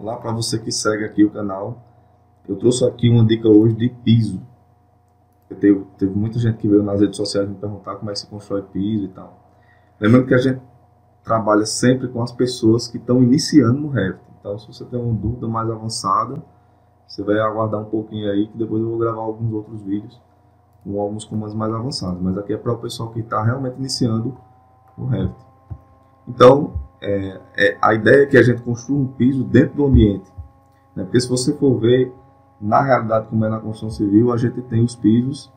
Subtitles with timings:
[0.00, 1.82] Olá para você que segue aqui o canal.
[2.46, 4.40] Eu trouxe aqui uma dica hoje de piso.
[5.48, 8.28] Teve, teve muita gente que veio nas redes sociais me perguntar como é que se
[8.28, 9.36] constrói piso e tal.
[9.98, 10.62] Lembrando que a gente
[11.24, 14.20] trabalha sempre com as pessoas que estão iniciando no Revit.
[14.38, 16.40] Então, se você tem uma dúvida mais avançada,
[17.04, 20.22] você vai aguardar um pouquinho aí, que depois eu vou gravar alguns outros vídeos
[20.84, 22.22] com alguns comandos mais avançados.
[22.22, 24.36] Mas aqui é para o pessoal que está realmente iniciando
[24.96, 25.34] no Revit.
[26.28, 30.30] Então, é, é, a ideia é que a gente construa um piso dentro do ambiente.
[30.94, 31.04] Né?
[31.04, 32.12] Porque se você for ver,
[32.60, 35.52] na realidade, como é na construção civil, a gente tem os pisos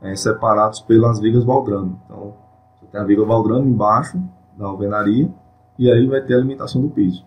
[0.00, 2.00] é, separados pelas vigas baldrano.
[2.04, 2.34] Então,
[2.74, 4.20] você tem a viga baldrano embaixo
[4.56, 5.32] da alvenaria
[5.78, 7.24] e aí vai ter a limitação do piso.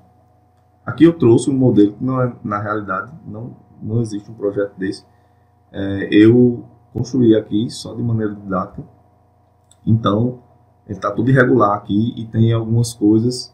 [0.86, 4.74] Aqui eu trouxe um modelo que não é, na realidade, não, não existe um projeto
[4.78, 5.06] desse.
[5.72, 8.84] É, eu construí aqui só de maneira didática.
[9.86, 10.40] Então,
[10.88, 13.54] ele está tudo irregular aqui e tem algumas coisas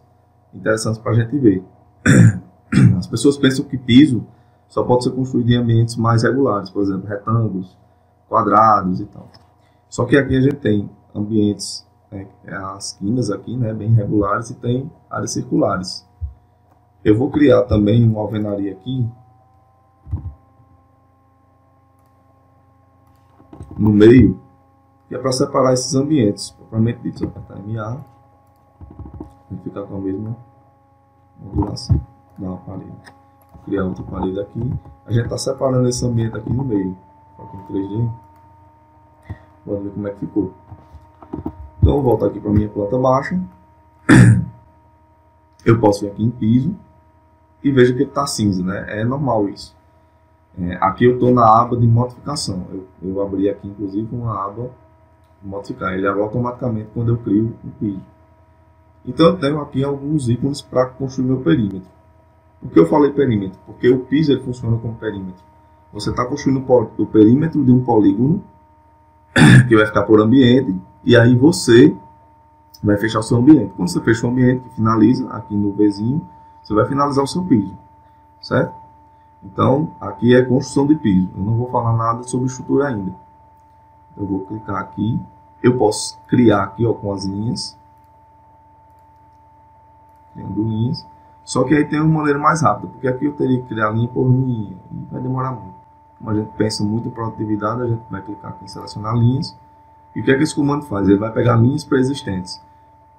[0.53, 1.63] interessantes para a gente ver.
[2.97, 4.25] As pessoas pensam que piso
[4.67, 7.77] só pode ser construído em ambientes mais regulares, por exemplo, retângulos,
[8.27, 9.27] quadrados e tal.
[9.89, 14.55] Só que aqui a gente tem ambientes, é, as quinas aqui, né, bem regulares e
[14.55, 16.07] tem áreas circulares.
[17.03, 19.07] Eu vou criar também uma alvenaria aqui
[23.77, 24.39] no meio,
[25.07, 28.03] que é para separar esses ambientes, propriamente dito, se eu apertar MA,
[29.49, 30.35] vai ficar com a mesma
[31.39, 31.99] modulação
[32.37, 32.91] da parede.
[33.53, 34.73] Vou criar outra parede aqui,
[35.05, 36.97] a gente está separando esse ambiente aqui no meio,
[37.37, 38.11] aqui em 3D,
[39.65, 40.53] vamos ver como é que ficou.
[41.79, 43.39] Então, voltar aqui para minha planta baixa,
[45.65, 46.75] eu posso vir aqui em piso,
[47.63, 49.01] e veja que ele está cinza, né?
[49.01, 49.75] É normal isso.
[50.59, 52.67] É, aqui eu estou na aba de modificação.
[52.69, 54.69] Eu, eu, abri aqui, inclusive, uma aba
[55.43, 55.93] modificar.
[55.93, 58.01] Ele abre automaticamente quando eu crio um piso.
[59.05, 61.89] Então eu tenho aqui alguns ícones para construir meu perímetro.
[62.61, 63.59] Por que eu falei perímetro?
[63.65, 65.43] Porque o piso ele funciona como perímetro.
[65.91, 66.65] Você está construindo
[66.97, 68.43] o perímetro de um polígono
[69.67, 71.95] que vai ficar por ambiente e aí você
[72.81, 73.73] vai fechar o seu ambiente.
[73.75, 76.27] Quando você fecha o ambiente, finaliza aqui no vizinho,
[76.61, 77.77] você vai finalizar o seu piso,
[78.41, 78.73] certo?
[79.43, 81.29] Então, aqui é construção de piso.
[81.35, 83.13] Eu não vou falar nada sobre estrutura ainda.
[84.17, 85.19] Eu vou clicar aqui.
[85.63, 87.79] Eu posso criar aqui ó, com as linhas.
[90.33, 91.07] Criando linhas.
[91.45, 94.09] Só que aí tem uma maneira mais rápida, porque aqui eu teria que criar linha
[94.09, 95.75] por linha e vai demorar muito.
[96.17, 99.57] Como a gente pensa muito em produtividade, a gente vai clicar aqui em selecionar linhas.
[100.15, 101.07] E o que é que esse comando faz?
[101.07, 102.61] Ele vai pegar linhas pré-existentes.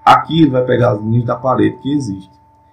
[0.04, 2.32] Aqui ele vai pegar as linhas da parede que existe.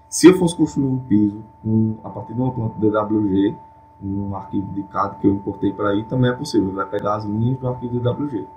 [0.10, 3.56] Se eu fosse construir um piso um, a partir de uma planta DWG,
[4.04, 6.68] um arquivo de CAD que eu importei para aí, também é possível.
[6.68, 8.48] Ele vai pegar as linhas do arquivo DWG.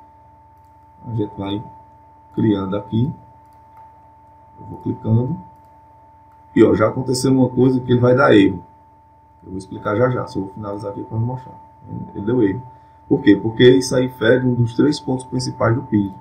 [1.06, 1.62] A gente vai
[2.34, 3.12] criando aqui.
[4.58, 5.38] Eu vou clicando.
[6.54, 8.64] E ó, já aconteceu uma coisa que ele vai dar erro.
[9.42, 11.54] Eu vou explicar já já, só vou finalizar aqui para mostrar.
[12.14, 12.62] Ele deu erro.
[13.08, 13.36] Por quê?
[13.36, 16.14] Porque isso aí fere um dos três pontos principais do piso.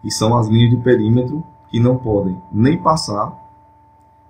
[0.00, 3.38] Que são as linhas de perímetro que não podem nem passar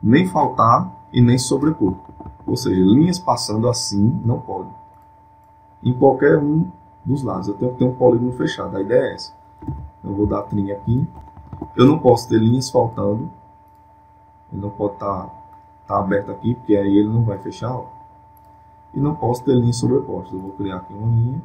[0.02, 1.94] nem faltar e nem sobrepor.
[2.46, 4.72] Ou seja, linhas passando assim não podem.
[5.82, 6.70] Em qualquer um
[7.04, 7.48] dos lados.
[7.48, 8.76] Eu tenho que ter um polígono fechado.
[8.76, 9.32] A ideia é essa.
[10.02, 11.06] Eu vou dar trim aqui.
[11.76, 13.30] Eu não posso ter linhas faltando.
[14.52, 15.34] Ele não pode estar tá,
[15.86, 17.74] tá aberto aqui, porque aí ele não vai fechar.
[17.74, 17.86] Ó.
[18.94, 20.32] E não posso ter linhas sobrepostas.
[20.32, 21.42] Eu vou criar aqui uma linha.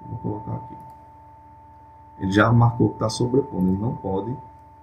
[0.00, 0.76] Vou colocar aqui.
[2.18, 3.68] Ele já marcou que está sobrepondo.
[3.68, 4.36] Ele não pode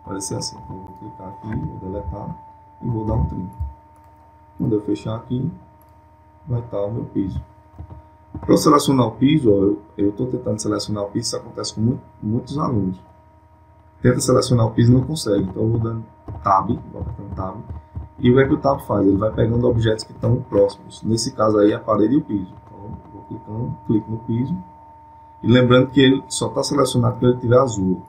[0.04, 0.58] aparecer assim.
[0.64, 2.36] Então, eu vou clicar aqui, vou deletar
[2.82, 3.50] e vou dar um trim.
[4.58, 5.52] Quando eu fechar aqui,
[6.48, 7.42] vai estar o meu piso.
[8.38, 12.58] Para selecionar o piso, eu estou tentando selecionar o piso, isso acontece com muito, muitos
[12.58, 13.00] alunos.
[14.02, 16.06] Tenta selecionar o piso e não consegue, então eu vou dando
[16.44, 17.58] Tab, vou apertando Tab,
[18.20, 19.06] e o que, é que o Tab faz?
[19.06, 22.54] Ele vai pegando objetos que estão próximos, nesse caso aí a parede e o piso.
[22.66, 24.56] Então vou clicando, clico no piso,
[25.42, 28.04] e lembrando que ele só está selecionado quando ele estiver azul.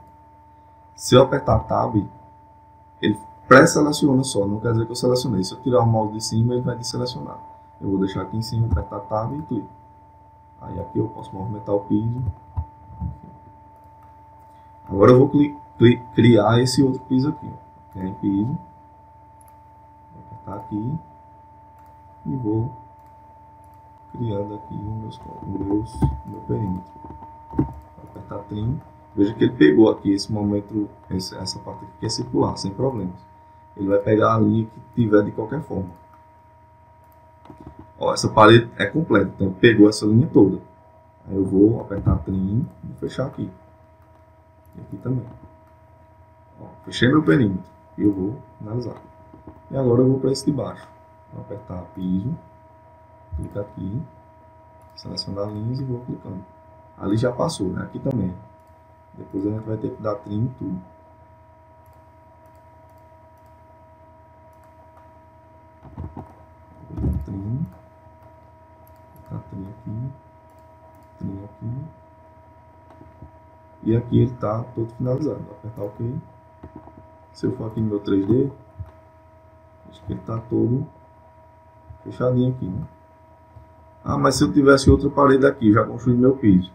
[0.95, 1.97] Se eu apertar Tab,
[3.01, 5.43] ele pré-seleciona só, não quer dizer que eu selecionei.
[5.43, 7.39] Se eu tirar o mouse de cima, ele vai deselecionar.
[7.81, 9.80] Eu vou deixar aqui em cima, apertar Tab e clico.
[10.61, 12.23] Aí aqui eu posso movimentar o piso.
[14.89, 15.31] Agora eu vou
[16.15, 17.47] criar esse outro piso aqui.
[17.47, 18.01] Ó.
[18.01, 18.59] É piso.
[20.13, 20.99] Vou apertar aqui.
[22.27, 22.73] E vou
[24.13, 26.93] criando aqui meus, meus, meu perímetro.
[27.57, 27.67] Vou
[28.11, 28.81] apertar trim.
[29.17, 33.31] Veja que ele pegou aqui esse momento, essa parte aqui que é circular, sem problemas
[33.77, 35.91] ele vai pegar a linha que tiver de qualquer forma.
[38.01, 40.59] Ó, essa parede é completa, então pegou essa linha toda.
[41.29, 43.49] Aí eu vou apertar trim e fechar aqui.
[44.75, 45.27] E aqui também.
[46.59, 47.71] Ó, fechei meu perímetro
[48.03, 48.97] eu vou finalizar.
[49.71, 50.89] E agora eu vou para esse de baixo.
[51.33, 52.37] Vou apertar piso,
[53.37, 54.03] clica aqui,
[54.97, 56.45] selecionar linhas e vou clicando.
[56.99, 57.83] Ali já passou, né?
[57.83, 58.35] Aqui também.
[59.15, 60.81] Depois a gente vai ter que dar trim em tudo.
[66.91, 67.67] Vou dar trim.
[69.61, 70.13] Trim aqui.
[71.19, 71.85] Trim aqui.
[73.83, 75.41] E aqui ele está todo finalizado.
[75.41, 76.21] Vou apertar OK.
[77.33, 78.51] Se eu for aqui no meu 3D,
[79.89, 80.87] acho que ele está todo
[82.05, 82.87] fechadinho aqui, né?
[84.03, 86.73] Ah, mas se eu tivesse outra parede aqui, já construí meu piso.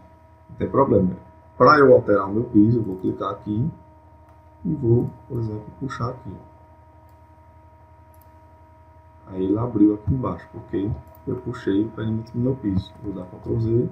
[0.48, 1.16] Não tem problema.
[1.56, 3.70] Para eu alterar o meu piso, eu vou clicar aqui
[4.64, 6.32] e vou, por exemplo, puxar aqui.
[9.28, 10.90] Aí ele abriu aqui embaixo, porque
[11.26, 12.92] eu puxei o perímetro do meu piso.
[13.02, 13.88] Vou dar Ctrl Z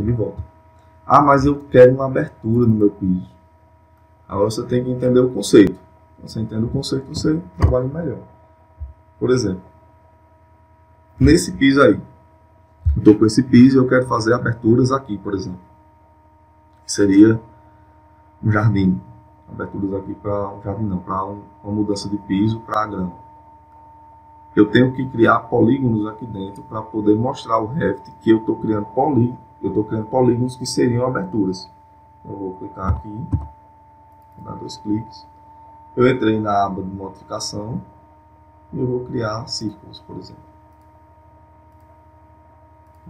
[0.00, 0.42] ele volta.
[1.06, 3.30] Ah, mas eu quero uma abertura no meu piso.
[4.28, 5.78] Agora você tem que entender o conceito.
[6.22, 8.18] Você entende o conceito, você trabalha melhor.
[9.18, 9.62] Por exemplo,
[11.18, 12.00] nesse piso aí,
[12.96, 15.60] eu estou com esse piso e eu quero fazer aberturas aqui, por exemplo.
[16.86, 17.40] Seria
[18.42, 19.00] um jardim.
[19.48, 23.25] Aberturas aqui para um jardim, não, para um, uma mudança de piso para grama.
[24.56, 28.56] Eu tenho que criar polígonos aqui dentro para poder mostrar o Revit que eu estou
[28.56, 29.38] criando polígonos.
[29.62, 31.70] Eu estou criando polígonos que seriam aberturas.
[32.24, 35.26] Eu vou clicar aqui, vou dar dois cliques.
[35.94, 37.80] Eu entrei na aba de modificação
[38.72, 40.56] e eu vou criar círculos, por exemplo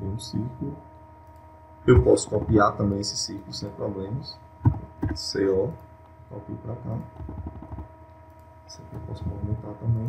[0.02, 0.76] um círculo.
[1.86, 4.38] Eu posso copiar também esse círculo sem problemas.
[5.14, 5.72] CO,
[6.28, 6.98] copio para cá.
[8.66, 10.06] Esse aqui eu posso movimentar também.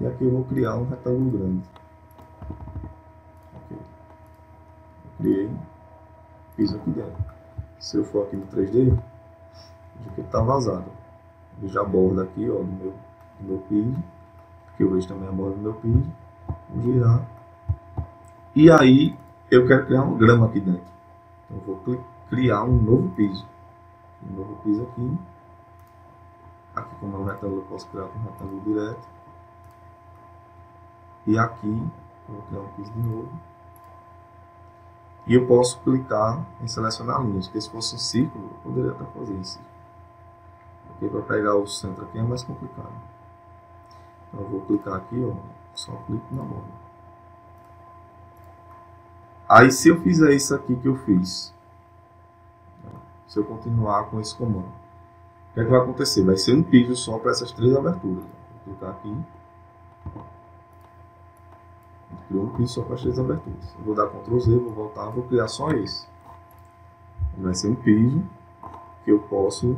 [0.00, 1.62] E aqui eu vou criar um retângulo grande.
[3.54, 3.76] Ok.
[3.76, 5.50] Eu criei,
[6.56, 7.24] fiz aqui dentro.
[7.78, 8.98] Se eu for aqui no 3D,
[9.96, 10.90] veja que está vazado.
[11.58, 12.94] Veja a borda aqui ó, do, meu,
[13.38, 14.02] do meu piso.
[14.72, 16.10] Aqui eu vejo também a borda do meu piso.
[16.70, 17.40] Vou girar
[18.54, 19.16] e aí
[19.48, 20.82] eu quero criar uma grama aqui dentro.
[21.44, 23.46] Então eu vou criar um novo piso.
[24.28, 25.18] Um novo piso aqui.
[26.74, 29.08] Aqui como é um retângulo eu posso criar um retângulo direto.
[31.26, 31.90] E aqui
[32.28, 33.28] vou criar um piso de novo.
[35.26, 39.04] E eu posso clicar em selecionar linhas, porque se fosse um círculo, eu poderia até
[39.04, 39.70] fazer círculo.
[40.88, 42.92] Porque para pegar o centro aqui é mais complicado.
[44.28, 45.34] Então eu vou clicar aqui, ó,
[45.74, 46.80] só clico na borda.
[49.48, 51.52] Aí se eu fizer isso aqui que eu fiz,
[53.26, 54.68] se eu continuar com esse comando,
[55.50, 56.24] o que, é que vai acontecer?
[56.24, 58.24] Vai ser um piso só para essas três aberturas.
[58.24, 59.16] Vou clicar aqui.
[62.30, 63.74] Criou um piso só para as três aberturas.
[63.76, 66.06] Eu vou dar Ctrl Z, vou voltar, vou criar só esse.
[67.36, 68.22] Vai ser um piso
[69.04, 69.76] que eu posso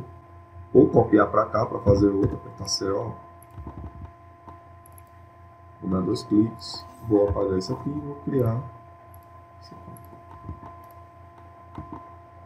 [0.71, 3.15] ou copiar para cá para fazer outro, apertar CO.
[5.81, 8.61] Vou dar dois cliques, vou apagar isso aqui e vou criar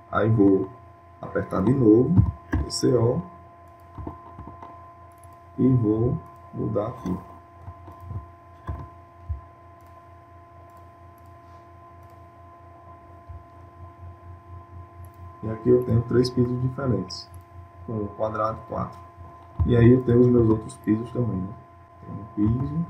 [0.10, 0.70] Aí vou
[1.22, 2.16] apertar de novo,
[2.50, 3.22] PCO,
[5.58, 6.18] e vou
[6.54, 7.37] mudar aqui.
[15.48, 17.30] E aqui eu tenho três pisos diferentes,
[17.86, 19.00] com quadrado 4.
[19.66, 21.54] E aí eu tenho os meus outros pisos também, né?
[22.02, 22.86] Tem um piso,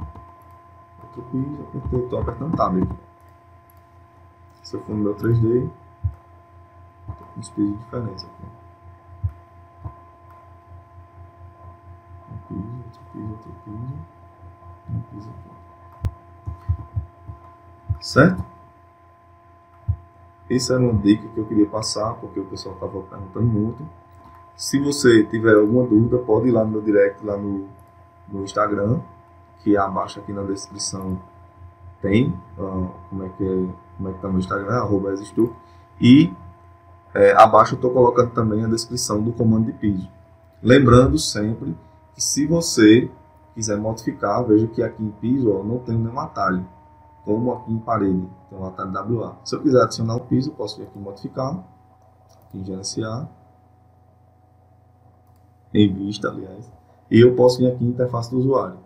[1.03, 1.67] outro piso,
[2.03, 2.95] estou apertando Tab aqui.
[4.63, 5.69] Se eu for no meu 3D,
[7.37, 8.43] uns pisos diferentes aqui.
[12.31, 13.93] Um piso, outro piso, outro piso,
[14.89, 15.51] um piso aqui.
[17.99, 18.56] Certo?
[20.49, 23.87] Essa era uma dica que eu queria passar, porque o pessoal estava perguntando muito.
[24.55, 27.67] Se você tiver alguma dúvida, pode ir lá no meu direct, lá no,
[28.27, 28.99] no Instagram,
[29.59, 31.21] que abaixo aqui na descrição
[32.01, 35.13] tem, uh, como é que é, como é que tá no Instagram, arroba
[35.99, 36.33] e
[37.13, 40.07] é, abaixo eu estou colocando também a descrição do comando de piso.
[40.61, 41.75] Lembrando sempre
[42.13, 43.09] que se você
[43.55, 46.65] quiser modificar, veja que aqui em piso ó, não tem nenhum atalho,
[47.27, 49.35] como aqui em parede, tem um atalho WA.
[49.43, 51.61] Se eu quiser adicionar o piso, posso vir aqui modificar,
[52.45, 53.29] aqui em gerenciar,
[55.73, 56.71] em vista, aliás,
[57.11, 58.79] e eu posso vir aqui em interface do usuário.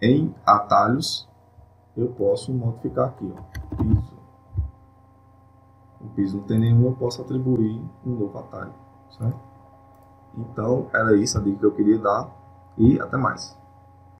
[0.00, 1.28] Em atalhos,
[1.96, 4.18] eu posso modificar aqui, ó, piso
[6.00, 8.72] o piso não tem nenhum, eu posso atribuir um novo atalho,
[9.10, 9.36] certo?
[10.36, 12.30] Então, era isso a dica que eu queria dar
[12.76, 13.57] e até mais.